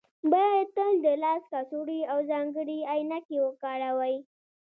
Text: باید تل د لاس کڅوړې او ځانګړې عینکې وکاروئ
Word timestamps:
باید 0.31 0.67
تل 0.75 0.93
د 1.05 1.07
لاس 1.23 1.43
کڅوړې 1.53 2.01
او 2.11 2.17
ځانګړې 2.31 2.79
عینکې 2.91 3.37
وکاروئ 3.41 4.15